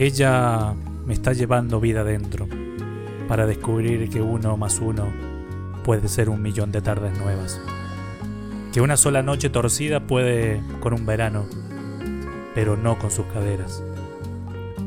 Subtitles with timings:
[0.00, 0.72] Ella
[1.04, 2.48] me está llevando vida dentro
[3.28, 5.12] para descubrir que uno más uno
[5.84, 7.60] puede ser un millón de tardes nuevas.
[8.72, 11.44] Que una sola noche torcida puede con un verano,
[12.54, 13.84] pero no con sus caderas.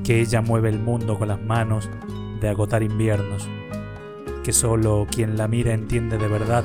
[0.04, 1.92] Que ella mueve el mundo con las manos
[2.42, 3.48] de agotar inviernos.
[4.44, 6.64] Que solo quien la mira entiende de verdad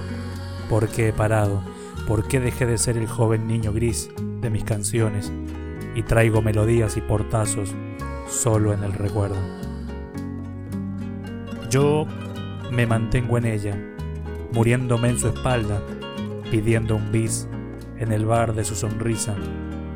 [0.71, 1.61] por qué he parado,
[2.07, 4.09] por qué dejé de ser el joven niño gris
[4.41, 5.31] de mis canciones
[5.95, 7.75] y traigo melodías y portazos
[8.29, 9.37] solo en el recuerdo.
[11.71, 12.07] Yo
[12.71, 13.77] me mantengo en ella,
[14.53, 15.81] muriéndome en su espalda,
[16.51, 17.49] pidiendo un bis
[17.99, 19.35] en el bar de su sonrisa,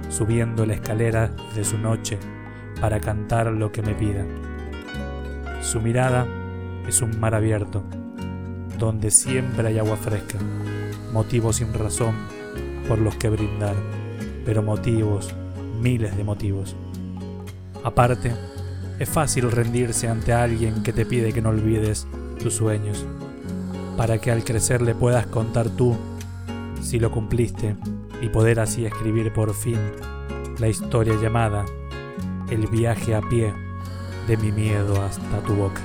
[0.09, 2.19] subiendo la escalera de su noche
[2.81, 4.27] para cantar lo que me pida.
[5.61, 6.27] Su mirada
[6.87, 7.85] es un mar abierto,
[8.79, 10.39] donde siempre hay agua fresca,
[11.13, 12.15] motivos sin razón
[12.89, 13.77] por los que brindar,
[14.45, 15.35] pero motivos,
[15.80, 16.77] miles de motivos.
[17.85, 18.33] Aparte,
[18.99, 22.07] es fácil rendirse ante alguien que te pide que no olvides
[22.39, 23.05] tus sueños,
[23.97, 25.97] para que al crecer le puedas contar tú
[26.80, 27.77] si lo cumpliste
[28.21, 29.79] y poder así escribir por fin
[30.59, 31.65] la historia llamada
[32.51, 33.52] El viaje a pie
[34.29, 35.80] de mi miedo hasta tu boca.